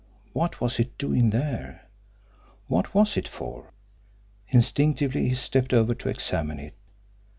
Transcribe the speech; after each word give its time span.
What 0.33 0.59
was 0.59 0.79
it 0.79 0.97
doing 0.97 1.29
there? 1.29 1.85
What 2.65 2.95
was 2.95 3.17
it 3.17 3.27
for? 3.27 3.71
Instinctively 4.47 5.27
he 5.29 5.35
stepped 5.35 5.75
over 5.75 5.93
to 5.93 6.09
examine 6.09 6.57
it. 6.57 6.73